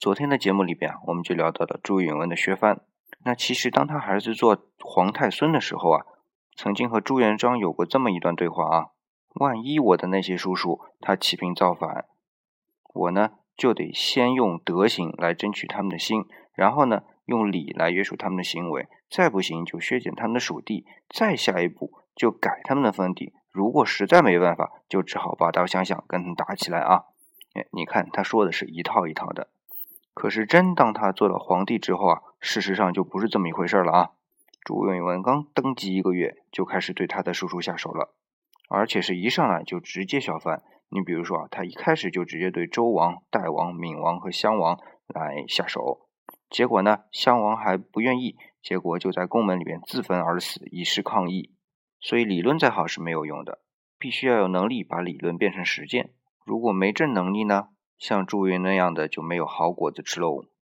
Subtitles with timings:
[0.00, 2.80] 昨天的节目里边，我们就聊到了朱允炆的削藩。
[3.24, 6.06] 那其实当他儿子做皇太孙的时候啊，
[6.54, 8.86] 曾经和朱元璋有过这么一段对话啊：
[9.34, 12.04] 万一我的那些叔叔他起兵造反，
[12.94, 23.32] 我呢就得先用德行来争取他们的心，然后呢用礼来约束他们的行为，再不行就削减他们的属地，再下一步就改他们的封地。
[23.50, 27.06] 如果实在没办法，就只好拔刀相向，跟他们打起来啊！
[27.54, 29.48] 哎，你看他说的是一套一套的，
[30.18, 34.10] 可是真当他做了皇帝之后啊，事实上就不是这么一回事了啊！
[34.64, 38.12] 朱允炆刚登基一个月，就开始对他的叔叔下手了，
[38.68, 40.60] 而且是一上来就直接削藩。
[40.88, 46.08] 你比如说啊，他一开始就直接对周王、代王、闵王和襄王来下手，
[46.50, 51.54] 结果呢，襄王还不愿意，结果就在宫门里面自焚而死，以示抗议。
[52.00, 53.60] 所以理论再好是没有用的，
[53.96, 56.10] 必须要有能力把理论变成实践。
[56.44, 60.48] 如果没这能力呢，像朱云那样的就没有好果子吃喽。